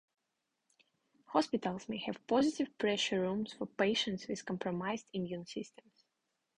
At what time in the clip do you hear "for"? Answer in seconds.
3.53-3.67